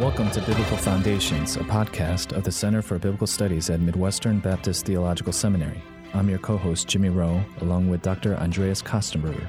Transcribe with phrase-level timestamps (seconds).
[0.00, 4.86] Welcome to Biblical Foundations, a podcast of the Center for Biblical Studies at Midwestern Baptist
[4.86, 5.82] Theological Seminary.
[6.14, 8.34] I'm your co host, Jimmy Rowe, along with Dr.
[8.36, 9.46] Andreas Kostenberger.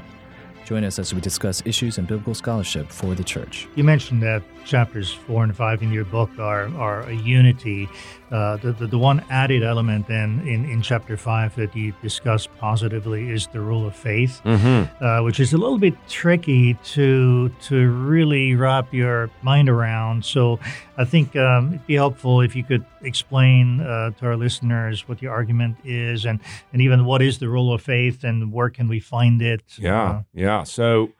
[0.65, 3.67] Join us as we discuss issues in biblical scholarship for the church.
[3.75, 7.89] You mentioned that chapters four and five in your book are, are a unity.
[8.31, 12.47] Uh, the, the, the, one added element then in, in chapter five that you discuss
[12.47, 15.03] positively is the rule of faith, mm-hmm.
[15.03, 20.25] uh, which is a little bit tricky to to really wrap your mind around.
[20.25, 20.59] So
[20.97, 25.19] I think um, it'd be helpful if you could explain uh, to our listeners what
[25.19, 26.39] the argument is and,
[26.71, 29.63] and even what is the rule of faith and where can we find it.
[29.77, 30.21] Yeah, uh,
[30.53, 30.63] yeah.
[30.63, 31.11] So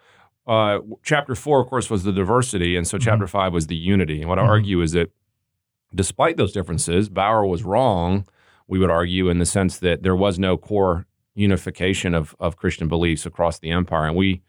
[0.48, 3.06] uh, chapter four, of course, was the diversity, and so mm-hmm.
[3.06, 4.22] chapter five was the unity.
[4.22, 4.52] And what I mm-hmm.
[4.52, 5.12] argue is that
[5.96, 8.26] despite those differences, Bauer was wrong,
[8.68, 12.88] we would argue, in the sense that there was no core unification of, of Christian
[12.88, 14.08] beliefs across the empire.
[14.08, 14.42] And we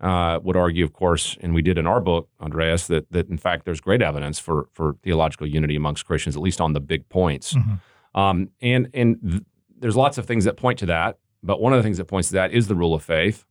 [0.00, 3.38] uh, would argue, of course, and we did in our book, Andreas, that, that in
[3.38, 7.08] fact there's great evidence for, for theological unity amongst Christians, at least on the big
[7.08, 7.54] points.
[7.54, 8.20] Mm-hmm.
[8.20, 9.42] Um, and and th-
[9.78, 11.18] there's lots of things that point to that.
[11.42, 13.44] But one of the things that points to that is the rule of faith.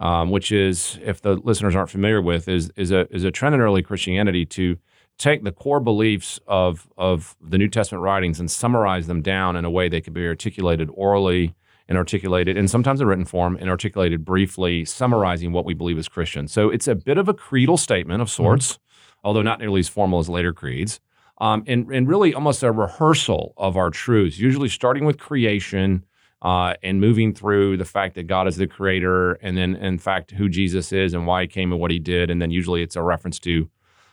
[0.00, 3.56] Um, which is, if the listeners aren't familiar with, is is a is a trend
[3.56, 4.76] in early Christianity to
[5.18, 9.64] take the core beliefs of, of the New Testament writings and summarize them down in
[9.64, 11.54] a way they could be articulated orally
[11.88, 16.06] and articulated, and sometimes in written form, and articulated briefly, summarizing what we believe as
[16.06, 16.52] Christians.
[16.52, 19.26] So it's a bit of a creedal statement of sorts, mm-hmm.
[19.26, 21.00] although not nearly as formal as later creeds,
[21.40, 26.04] um, and, and really almost a rehearsal of our truths, usually starting with creation.
[26.40, 30.30] Uh, and moving through the fact that God is the creator, and then, in fact,
[30.30, 32.30] who Jesus is and why he came and what he did.
[32.30, 33.68] And then usually it's a reference to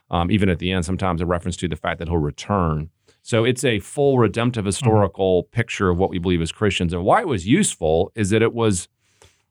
[0.10, 2.90] um, even at the end, sometimes a reference to the fact that he'll return.
[3.22, 5.52] So it's a full redemptive historical mm-hmm.
[5.52, 6.94] picture of what we believe as Christians.
[6.94, 8.88] And why it was useful is that it was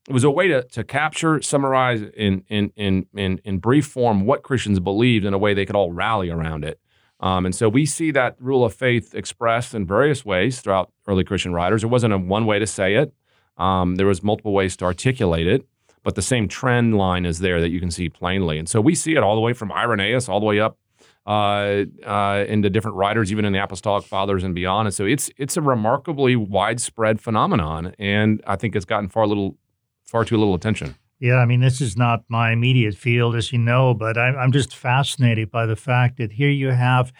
[0.07, 4.27] it was a way to, to capture, summarize in, in, in, in, in brief form
[4.27, 6.79] what Christians believed in a way they could all rally around it.
[7.21, 11.25] Um, and so we see that rule of faith expressed in various ways throughout early
[11.25, 11.83] Christian writers.
[11.83, 13.15] There wasn't a one way to say it.
[13.57, 15.67] Um, there was multiple ways to articulate it
[16.05, 18.59] but the same trend line is there that you can see plainly.
[18.59, 20.79] And so we see it all the way from Irenaeus all the way up
[21.27, 24.87] uh, uh, into different writers, even in the Apostolic Fathers and beyond.
[24.87, 29.57] And so it's it's a remarkably widespread phenomenon, and I think it's gotten far little,
[30.05, 30.95] far too little attention.
[31.21, 34.53] Yeah, I mean, this is not my immediate field, as you know, but I'm, I'm
[34.53, 37.13] just fascinated by the fact that here you have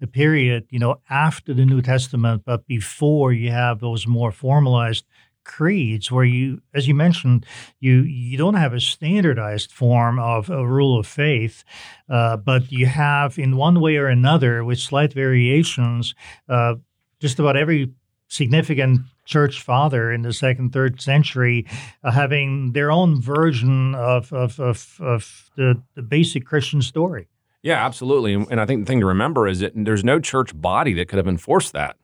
[0.00, 5.04] the period, you know, after the New Testament, but before you have those more formalized
[5.44, 7.44] creeds where you as you mentioned
[7.80, 11.64] you you don't have a standardized form of a rule of faith
[12.08, 16.14] uh, but you have in one way or another with slight variations
[16.48, 16.76] uh,
[17.18, 17.90] just about every
[18.28, 21.66] significant church father in the second third century
[22.04, 27.28] uh, having their own version of of, of, of the, the basic christian story
[27.62, 30.92] yeah absolutely and i think the thing to remember is that there's no church body
[30.92, 31.96] that could have enforced that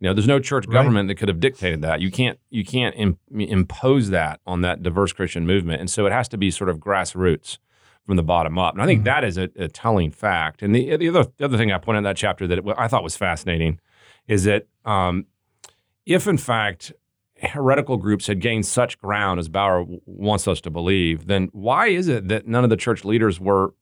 [0.00, 1.14] you know, there's no church government right.
[1.14, 2.00] that could have dictated that.
[2.00, 6.12] You can't you can't Im- impose that on that diverse Christian movement, and so it
[6.12, 7.58] has to be sort of grassroots
[8.04, 8.74] from the bottom up.
[8.74, 9.04] And I think mm-hmm.
[9.04, 10.62] that is a, a, telling fact.
[10.62, 12.64] And the, the other the other thing I pointed out in that chapter that it,
[12.76, 13.80] I thought was fascinating
[14.26, 15.26] is that um,
[16.06, 16.92] if in fact
[17.36, 22.08] heretical groups had gained such ground as Bauer wants us to believe, then why is
[22.08, 23.74] it that none of the church leaders were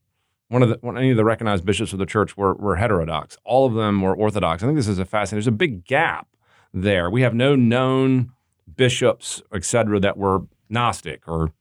[0.49, 3.37] one of the one, any of the recognized bishops of the church were, were heterodox.
[3.43, 4.61] All of them were orthodox.
[4.61, 5.37] I think this is a fascinating.
[5.37, 6.27] There's a big gap
[6.73, 7.09] there.
[7.09, 8.31] We have no known
[8.75, 11.51] bishops, et cetera, that were Gnostic or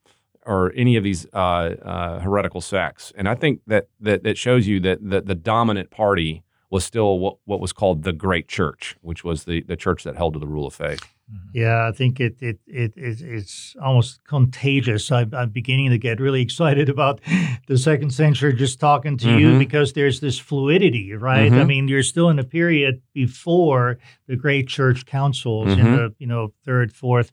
[0.44, 3.12] or any of these uh, uh, heretical sects.
[3.16, 6.42] And I think that that that shows you that that the dominant party
[6.72, 10.16] was still what, what was called the Great Church, which was the, the church that
[10.16, 11.06] held to the rule of faith.
[11.30, 11.58] Mm-hmm.
[11.58, 15.10] Yeah, I think it, it, it, it it's almost contagious.
[15.10, 17.20] I, am beginning to get really excited about
[17.68, 19.38] the second century just talking to mm-hmm.
[19.38, 21.50] you because there's this fluidity, right?
[21.50, 21.60] Mm-hmm.
[21.60, 25.96] I mean, you're still in a period before the great church councils in mm-hmm.
[25.96, 27.32] the you know third, fourth,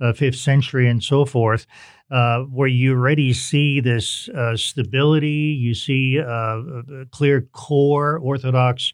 [0.00, 1.66] uh, fifth century, and so forth.
[2.10, 8.92] Uh, where you already see this uh, stability, you see uh, a clear core, orthodox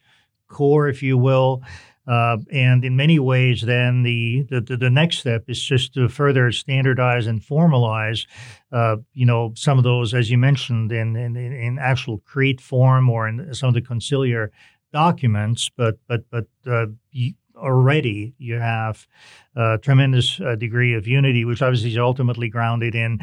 [0.48, 1.62] core, if you will,
[2.06, 6.52] uh, and in many ways, then the, the, the next step is just to further
[6.52, 8.26] standardize and formalize,
[8.72, 13.10] uh, you know, some of those, as you mentioned, in, in, in actual creed form
[13.10, 14.50] or in some of the conciliar
[14.92, 15.70] documents.
[15.76, 16.86] But but but uh,
[17.56, 19.06] already you have
[19.56, 23.18] a tremendous uh, degree of unity, which obviously is ultimately grounded in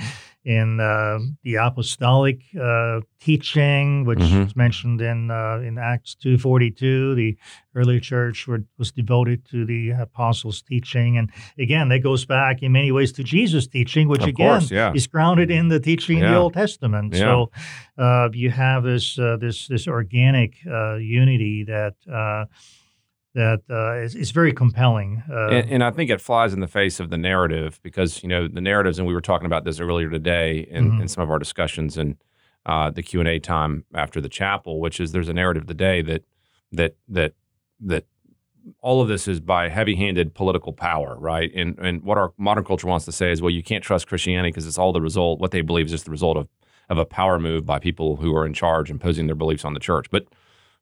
[0.46, 4.46] in uh, the apostolic uh, teaching, which Mhm.
[4.48, 7.16] is mentioned in uh, in Acts two forty two.
[7.16, 7.38] The
[7.76, 12.72] early church were, was devoted to the apostles' teaching, and again, that goes back in
[12.72, 14.92] many ways to Jesus' teaching, which Of again course, yeah.
[14.94, 17.14] is grounded in the teaching in the Old Testament.
[17.14, 17.20] Yeah.
[17.20, 17.52] So
[17.98, 21.96] uh, you have this uh, this this organic uh, unity that.
[23.36, 25.24] That uh, is, is very compelling.
[25.30, 28.30] Uh, and, and I think it flies in the face of the narrative because you
[28.30, 31.02] know the narratives, and we were talking about this earlier today in, Mhm.
[31.02, 32.18] in some of our discussions and
[32.66, 36.02] uh, the Q and A time after the chapel, which is there's a narrative today
[36.04, 36.24] that
[36.72, 37.34] that that
[37.80, 38.06] that
[38.82, 41.52] all of this is by heavy-handed political power, right?
[41.56, 44.50] And and what our modern culture wants to say is, well, you can't trust Christianity
[44.52, 45.40] because it's all the result.
[45.40, 46.48] What they believe is just the result of
[46.90, 49.80] of a power move by people who are in charge imposing their beliefs on the
[49.80, 50.28] church, but.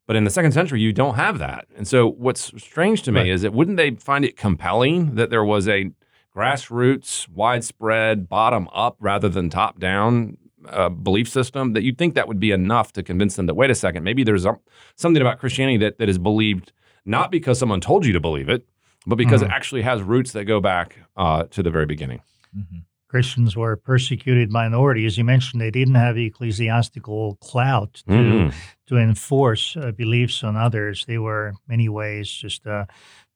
[0.07, 1.65] But in the second century, you don't have that.
[1.77, 3.29] And so, what's strange to me Right.
[3.29, 5.91] is that wouldn't they find it compelling that there was a
[6.35, 10.37] grassroots, widespread, bottom up rather than top down
[10.67, 11.73] uh, belief system?
[11.73, 14.23] That you'd think that would be enough to convince them that, wait a second, maybe
[14.23, 14.57] there's a,
[14.95, 16.71] something about Christianity that, that is believed
[17.05, 18.65] not because someone told you to believe it,
[19.07, 19.45] but because Mhm.
[19.45, 22.21] it actually has roots that go back uh, to the very beginning.
[22.57, 22.83] Mhm.
[23.11, 25.05] Christians were a persecuted minority.
[25.05, 28.53] As you mentioned, they didn't have ecclesiastical clout to, Mhm.
[28.87, 31.03] to enforce uh, beliefs on others.
[31.05, 32.85] They were, in many ways, just uh,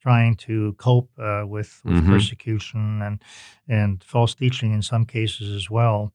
[0.02, 2.08] trying to cope uh, with, with Mhm.
[2.10, 3.22] persecution and,
[3.68, 6.14] and false teaching in some cases as well.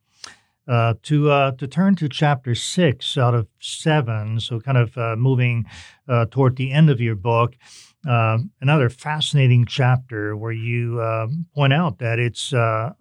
[0.68, 5.16] Uh, to uh, to turn to chapter six out of seven, so kind of uh,
[5.16, 5.66] moving
[6.08, 7.56] uh, toward the end of your book,
[8.08, 12.92] uh, another fascinating chapter where you uh, point out that it's uh,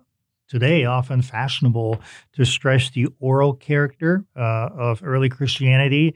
[0.50, 2.02] today often fashionable
[2.34, 6.16] to stress the oral character uh, of early Christianity.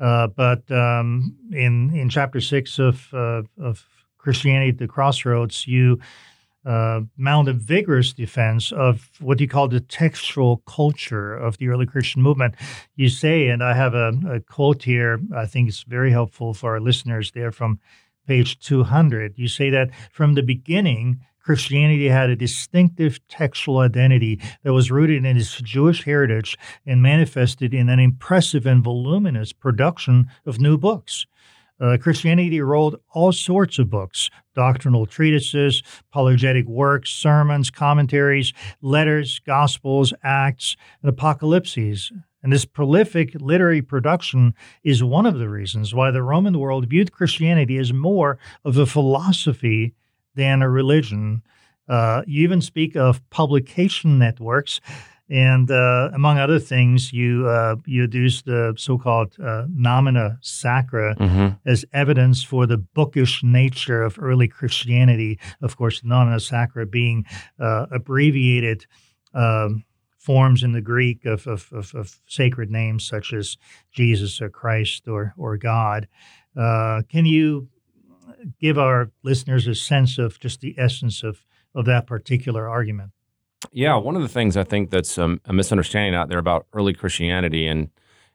[0.00, 3.84] Uh, but um, in in chapter six of uh, of
[4.16, 5.98] Christianity at the Crossroads, you
[6.64, 11.86] uh, mount a vigorous defense of what you call the textual culture of the early
[11.86, 12.54] Christian movement.
[12.94, 15.20] You say, and I have a, a quote here.
[15.36, 17.32] I think it's very helpful for our listeners.
[17.32, 17.78] There from
[18.26, 19.38] page two hundred.
[19.38, 21.20] You say that from the beginning.
[21.48, 27.72] Christianity had a distinctive textual identity that was rooted in its Jewish heritage and manifested
[27.72, 31.24] in an impressive and voluminous production of new books.
[31.80, 38.52] Uh, Christianity wrote all sorts of books doctrinal treatises, apologetic works, sermons, commentaries,
[38.82, 42.12] letters, gospels, acts, and apocalypses.
[42.42, 44.52] And this prolific literary production
[44.84, 48.84] is one of the reasons why the Roman world viewed Christianity as more of a
[48.84, 49.94] philosophy
[50.38, 51.42] than a religion.
[51.88, 54.80] Uh, you even speak of publication networks.
[55.30, 61.58] And uh, among other things, you uh, you deduce the so-called uh, nomina sacra Mhm.
[61.66, 65.38] as evidence for the bookish nature of early Christianity.
[65.60, 67.26] Of course, nomina sacra being
[67.60, 68.86] uh, abbreviated
[69.34, 69.84] um,
[70.18, 73.58] forms in the Greek of, of, of, of sacred names such as
[73.92, 76.08] Jesus or Christ or or God.
[76.56, 77.68] Uh, can you
[78.60, 81.44] give our listeners a sense of just the essence of
[81.74, 83.12] of that particular argument?
[83.72, 86.94] Yeah, one of the things I think that's um, a misunderstanding out there about early
[86.94, 87.90] Christianity, and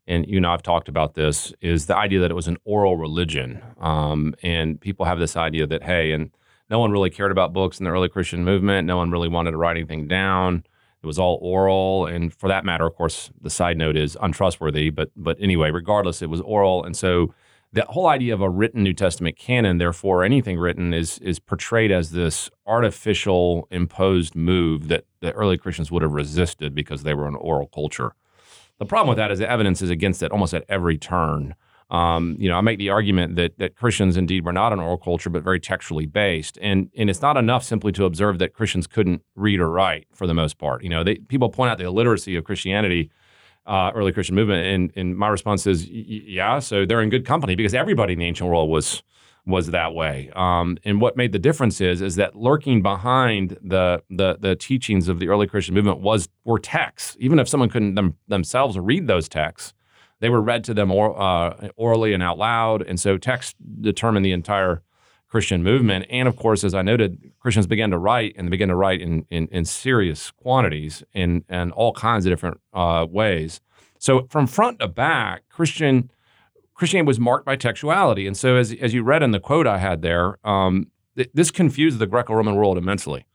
[0.06, 2.98] and you know I've talked about this, is the idea that it was an oral
[2.98, 6.32] religion, um, and people have this idea that hey, and
[6.70, 8.86] no one really cared about books in the early Christian movement.
[8.86, 10.64] No one really wanted to write anything down.
[11.02, 14.90] It was all oral, and for that matter, of course, the side note is untrustworthy.
[14.90, 17.34] But but anyway, regardless, it was oral, and so
[17.74, 21.92] the whole idea of a written New Testament canon, therefore, anything written is is portrayed
[21.92, 27.28] as this artificial imposed move that the early Christians would have resisted because they were
[27.28, 28.14] an oral culture.
[28.78, 31.56] The problem with that is the evidence is against it almost at every turn.
[31.90, 34.98] Um, you know, I make the argument that that Christians indeed were not an oral
[34.98, 38.86] culture, but very textually based, and and it's not enough simply to observe that Christians
[38.86, 40.84] couldn't read or write for the most part.
[40.84, 43.10] You know, they, people point out the illiteracy of Christianity
[43.66, 46.60] uh, early Christian movement, and and my response is, yeah.
[46.60, 49.04] So they're in good company because everybody in the ancient world was
[49.46, 50.32] was that way.
[50.36, 55.08] Um, and what made the difference is is that lurking behind the the the teachings
[55.08, 57.18] of the early Christian movement was were texts.
[57.20, 59.74] Even if someone couldn't them, themselves read those texts,
[60.20, 64.26] they were read to them or, uh, orally and out loud, and so text determined
[64.26, 64.82] the entire
[65.34, 66.06] Christian movement.
[66.12, 69.02] And of course, as I noted, Christians began to write and they began to write
[69.02, 73.60] in, in, in serious quantities in, in all kinds of different uh, ways.
[73.98, 76.12] So from front to back, Christian
[76.76, 78.28] Christianity was marked by textuality.
[78.28, 81.50] And so as, as you read in the quote I had there, um, th- this
[81.50, 83.26] confused the Greco-Roman world immensely.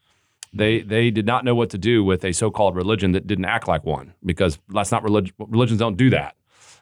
[0.53, 3.67] They, they did not know what to do with a so-called religion that didn't act
[3.67, 5.35] like one because that's not religion.
[5.39, 6.37] Religions don't do that.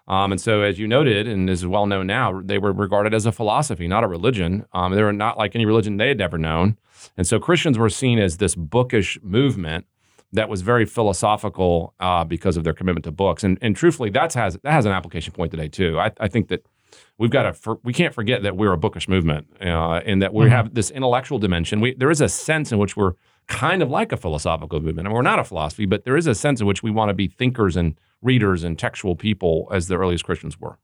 [0.08, 3.12] Um, and so, as you noted, and this is well known now, they were regarded
[3.12, 4.64] as a philosophy, not a religion.
[4.72, 6.76] Um, they were not like any religion they had ever known.
[7.16, 9.86] And so, Christians were seen as this bookish movement
[10.32, 13.42] that was very philosophical uh, because of their commitment to books.
[13.42, 15.98] And and truthfully, that's has that has an application point today too.
[15.98, 16.64] I, I think that
[17.18, 20.32] we've got to for, we can't forget that we're a bookish movement uh, and that
[20.34, 20.54] we mm-hmm.
[20.54, 21.80] have this intellectual dimension.
[21.80, 23.12] We, there is a sense in which we're
[23.48, 26.34] kind of like a philosophical movement, and we're not a philosophy, but there is a
[26.34, 29.96] sense in which we want to be thinkers and readers and textual people as the
[29.96, 30.78] earliest Christians were.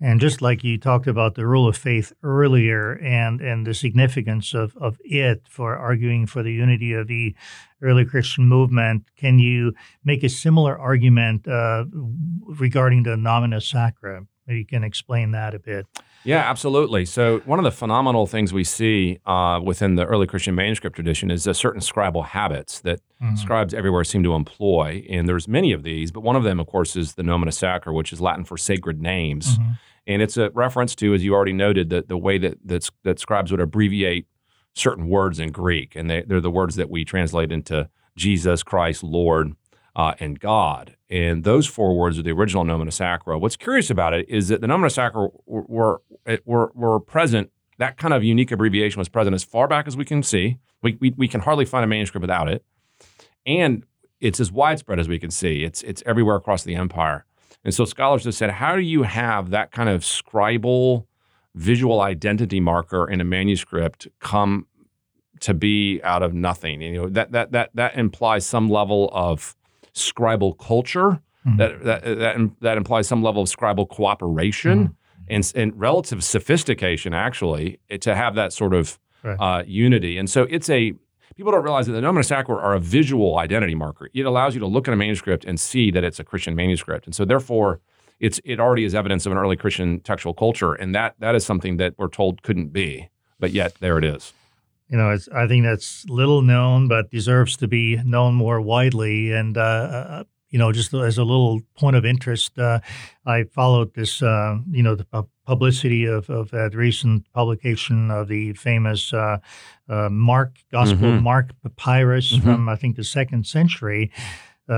[0.00, 4.54] And just like you talked about the rule of faith earlier and, and the significance
[4.54, 7.34] of, of it for arguing for the unity of the
[7.82, 9.74] early Christian movement, can you
[10.04, 11.84] make a similar argument uh,
[12.46, 14.26] regarding the nomina sacra?
[14.46, 15.86] Maybe you can explain that a bit.
[16.24, 17.06] Yeah, absolutely.
[17.06, 21.30] So, one of the phenomenal things we see uh, within the early Christian manuscript tradition
[21.30, 23.36] is a certain scribal habits that mm-hmm.
[23.36, 25.04] scribes everywhere seem to employ.
[25.08, 27.94] And there's many of these, but one of them, of course, is the nomina sacra,
[27.94, 29.58] which is Latin for sacred names.
[29.58, 29.70] Mm-hmm.
[30.06, 33.18] And it's a reference to, as you already noted, the, the way that, that, that
[33.18, 34.26] scribes would abbreviate
[34.74, 35.94] certain words in Greek.
[35.96, 39.52] And they, they're the words that we translate into Jesus, Christ, Lord,
[39.96, 40.96] uh, and God.
[41.08, 43.38] And those four words are the original nomina sacra.
[43.38, 46.02] What's curious about it is that the nomina sacra were, were,
[46.44, 50.04] were, were present, that kind of unique abbreviation was present as far back as we
[50.04, 50.58] can see.
[50.82, 52.64] We, we, we can hardly find a manuscript without it.
[53.46, 53.84] And
[54.20, 55.64] it's as widespread as we can see.
[55.64, 57.24] It's, it's everywhere across the empire.
[57.64, 61.06] And so scholars have said, how do you have that kind of scribal
[61.54, 64.66] visual identity marker in a manuscript come
[65.40, 66.80] to be out of nothing?
[66.80, 69.56] You know, that, that, that, that implies some level of
[69.94, 71.20] scribal culture.
[71.46, 71.56] Mm-hmm.
[71.56, 75.22] That, that, that, that implies some level of scribal cooperation mm-hmm.
[75.28, 79.36] and, and relative sophistication, actually, eh, to have that sort of right.
[79.40, 80.18] uh, unity.
[80.18, 80.92] And so it's a,
[81.36, 84.10] people don't realize that the nomina sacra are a visual identity marker.
[84.12, 87.06] It allows you to look at a manuscript and see that it's a Christian manuscript.
[87.06, 87.80] And so therefore,
[88.18, 90.74] it's, it already is evidence of an early Christian textual culture.
[90.74, 94.34] And that, that is something that we're told couldn't be, but yet there it is
[94.90, 99.32] you know, I think that's little known, but deserves to be known more widely.
[99.32, 102.80] And uh, uh, you know, just as a little point of interest, uh,
[103.24, 105.06] I followed this, uh, you know, the
[105.46, 109.38] publicity of, of that recent publication of the famous uh,
[109.88, 111.22] uh, Mark Gospel mm-hmm.
[111.22, 112.42] Mark papyrus mm-hmm.
[112.42, 114.10] from I think the second century.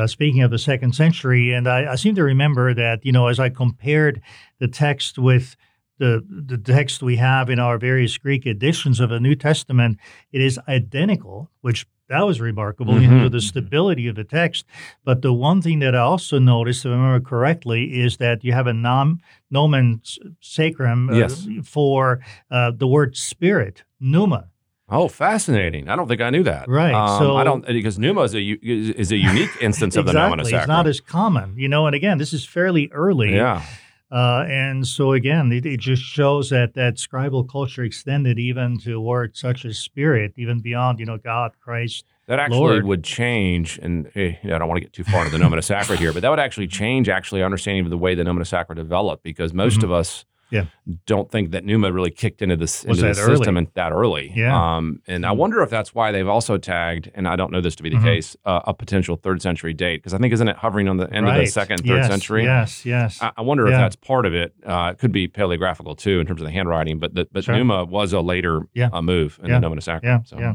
[0.07, 3.41] speaking of the second century, and I, I seem to remember that you know, as
[3.41, 4.21] I compared
[4.59, 5.57] the text with
[5.99, 9.99] the, the text we have in our various Greek editions of the New Testament,
[10.33, 13.25] it is identical, which that was remarkable mm-hmm.
[13.25, 14.67] in the stability of the text.
[15.05, 18.53] But the one thing that I also noticed, if I remember correctly, is that you
[18.53, 19.21] have a nom,
[19.51, 20.03] nomen
[20.41, 21.47] sacrum uh, yes.
[21.65, 22.21] for
[22.51, 24.49] uh, the word spirit, pneuma.
[24.91, 25.89] Oh, fascinating!
[25.89, 26.69] I don't think I knew that.
[26.69, 26.93] Right.
[26.93, 30.37] Um, so I don't because pneuma is a is a unique instance of exactly.
[30.37, 30.59] the nomina sacra.
[30.59, 31.87] It's not as common, you know.
[31.87, 33.35] And again, this is fairly early.
[33.35, 33.65] Yeah.
[34.13, 39.01] Uh, and so again, it, it, just shows that that scribal culture extended even to
[39.01, 42.05] words such as spirit, even beyond you know God, Christ.
[42.27, 42.85] That actually Lord.
[42.85, 45.97] would change, and eh, I don't want to get too far into the nomina sacra
[45.97, 49.23] here, but that would actually change actually understanding of the way the nomina sacra developed,
[49.23, 49.87] because most mm-hmm.
[49.87, 50.67] of us yeah.
[51.07, 53.69] don't think that pneuma really kicked into this into the system early?
[53.75, 54.33] that early.
[54.35, 54.77] Yeah.
[54.77, 55.39] Um, and I mm-hmm.
[55.39, 57.97] wonder if that's why they've also tagged, and I don't know this to be the
[57.97, 58.05] mm-hmm.
[58.05, 61.13] case, uh, a potential third century date because I think isn't it hovering on the
[61.13, 61.41] end right.
[61.41, 62.45] of the second, third yes, century?
[62.45, 63.19] Yes, yes.
[63.23, 63.75] I, I wonder yeah.
[63.75, 64.55] if that's part of it.
[64.65, 67.55] Uh, it could be paleographical too in terms of the handwriting, but the, but sure.
[67.55, 68.91] Pneuma was a later yeah.
[68.93, 69.59] uh, move in yeah.
[69.59, 70.01] the.
[70.03, 70.39] Yeah, so.
[70.39, 70.55] yeah.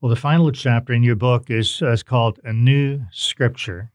[0.00, 3.92] Well, the final chapter in your book is, uh, is called A New Scripture.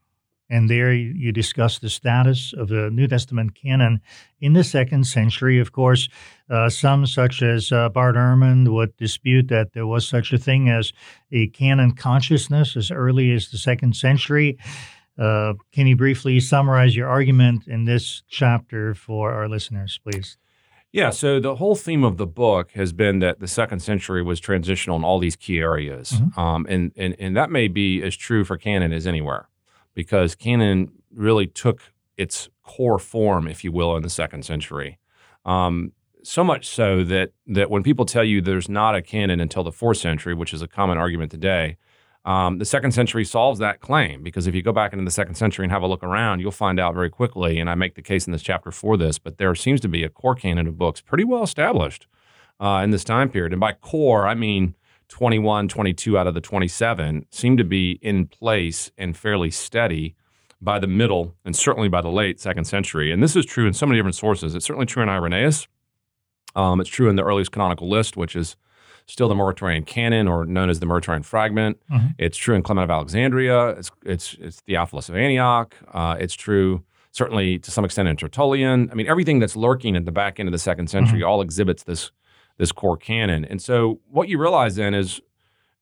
[0.50, 4.00] And there you discuss the status of the New Testament canon
[4.40, 5.60] in the second century.
[5.60, 6.08] Of course,
[6.50, 10.70] uh, some, such as uh, Bart Ehrman, would dispute that there was such a thing
[10.70, 10.94] as
[11.32, 14.58] a canon consciousness as early as the second century.
[15.18, 20.38] Uh, can you briefly summarize your argument in this chapter for our listeners, please?
[20.92, 24.40] Yeah, so the whole theme of the book has been that the second century was
[24.40, 26.12] transitional in all these key areas.
[26.12, 26.40] Mm-hmm.
[26.40, 29.50] Um, and, and, and that may be as true for canon as anywhere
[29.96, 31.82] because canon really took
[32.18, 35.00] its core form, if you will, in the second century.
[35.46, 39.64] Um, so much so that that when people tell you there's not a canon until
[39.64, 41.78] the fourth century, which is a common argument today,
[42.26, 45.36] um, the second century solves that claim because if you go back into the second
[45.36, 47.60] century and have a look around, you'll find out very quickly.
[47.60, 50.04] And I make the case in this chapter for this, but there seems to be
[50.04, 52.08] a core canon of books pretty well established
[52.60, 53.54] uh, in this time period.
[53.54, 54.74] And by core, I mean
[55.10, 60.16] 21, 22 out of the 27 seem to be in place and fairly steady
[60.62, 63.12] by the middle and certainly by the late second century.
[63.12, 64.56] And this is true in so many different sources.
[64.56, 65.68] It's certainly true in Irenaeus.
[66.56, 68.56] Um, it's true in the earliest canonical list, which is
[69.08, 71.78] still the Muratorian canon or known as the Muratorian fragment.
[71.92, 72.08] Mm-hmm.
[72.18, 73.70] It's true in Clement of Alexandria.
[73.70, 75.76] It's, it's, it's Theophilus of Antioch.
[75.94, 78.90] Uh, it's true certainly to some extent in Tertullian.
[78.92, 81.30] I mean, everything that's lurking at the back end of the second century mm-hmm.
[81.30, 82.12] all exhibits this
[82.58, 83.46] this core canon.
[83.46, 85.22] And so what you realize then is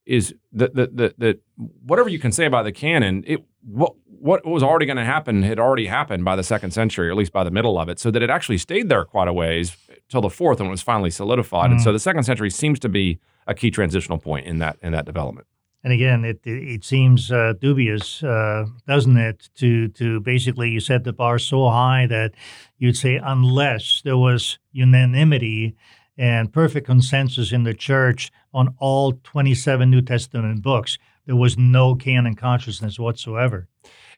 [0.06, 1.40] is that that that, that
[1.82, 5.42] whatever you can say about the canon, it what what was already going to happen
[5.42, 7.98] had already happened by the second century, or at least by the middle of it,
[7.98, 9.76] so that it actually stayed there quite a ways
[10.08, 11.70] till the fourth when it was finally solidified.
[11.70, 11.74] Mm.
[11.74, 11.94] And so mm.
[11.94, 15.46] the second century seems to be a key transitional point in that in that development.
[15.82, 19.50] And again, it it, seems uh, dubious, uh, doesn't it?
[19.56, 22.32] To to basically, you set the bar so high that
[22.78, 25.76] you'd say unless there was unanimity
[26.16, 31.94] and perfect consensus in the church on all 27 New Testament books, there was no
[31.94, 33.68] canon consciousness whatsoever.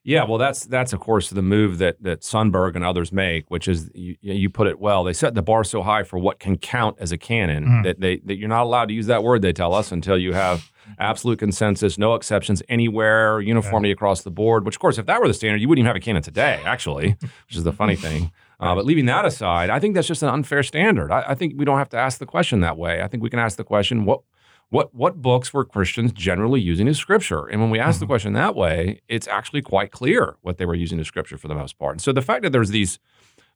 [0.07, 3.67] Yeah, well, that's that's of course the move that that Sundberg and others make, which
[3.67, 5.03] is you, you put it well.
[5.03, 7.83] They set the bar so high for what can count as a canon mm.
[7.83, 9.43] that they that you're not allowed to use that word.
[9.43, 10.71] They tell us until you have
[11.01, 14.65] absolute consensus, no exceptions anywhere, uniformity across the board.
[14.65, 16.61] Which, of course, if that were the standard, you wouldn't even have a canon today,
[16.65, 18.31] actually, which is the funny thing.
[18.59, 21.13] Uh, but leaving that aside, I think that's just an unfair standard.
[21.13, 23.03] I, I, think we don't have to ask the question that way.
[23.03, 24.23] I think we can ask the question: what,
[24.71, 27.47] what, what books were Christians generally using as scripture?
[27.47, 28.01] And when we ask mm-hmm.
[28.01, 31.49] the question that way, it's actually quite clear what they were using as scripture for
[31.49, 31.93] the most part.
[31.93, 32.99] And so the fact that there's these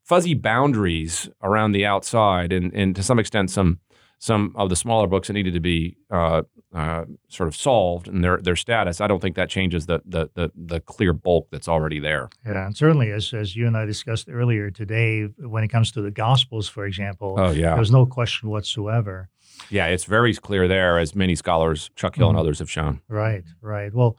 [0.03, 3.81] fuzzy boundaries around the outside, and, and to some extent, some
[4.23, 6.43] some of the smaller books that needed to be uh,
[6.75, 9.01] uh, sort of solved and their their status.
[9.01, 12.29] I don't think that changes the, the the the clear bulk that's already there.
[12.45, 16.03] Yeah, and certainly as as you and I discussed earlier today, when it comes to
[16.03, 19.31] the Gospels, for example, oh yeah, there's no question whatsoever.
[19.69, 22.37] Yeah, it's very clear there, as many scholars, Chuck Hill mm-hmm.
[22.37, 23.01] and others, have shown.
[23.09, 23.93] Right, right.
[23.93, 24.17] Well.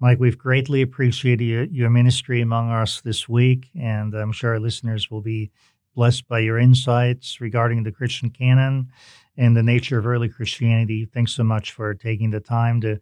[0.00, 4.60] Mike, we've greatly appreciated your, your ministry among us this week, and I'm sure our
[4.60, 5.50] listeners will be
[5.94, 8.90] blessed by your insights regarding the Christian canon
[9.36, 11.06] and the nature of early Christianity.
[11.06, 13.00] Thanks so much for taking the time to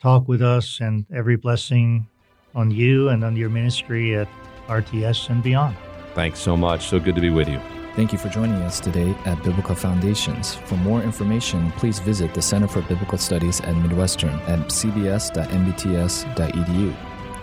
[0.00, 2.06] talk with us, and every blessing
[2.54, 4.28] on you and on your ministry at
[4.66, 5.76] RTS and beyond.
[6.14, 6.86] Thanks so much.
[6.86, 7.83] So good to be with you.
[7.96, 10.56] Thank you for joining us today at Biblical Foundations.
[10.56, 15.34] For more information, please visit the Center for Biblical Studies at Midwestern at cbs.mbts.edu.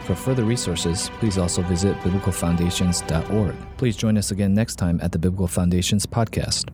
[0.03, 3.55] For further resources, please also visit biblicalfoundations.org.
[3.77, 6.69] Please join us again next time at the Biblical Foundations podcast.